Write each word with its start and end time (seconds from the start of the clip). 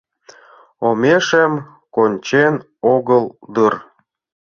Омешем 0.87 1.53
кончен 1.95 2.53
огыл 2.93 3.23
дыр? 3.53 3.73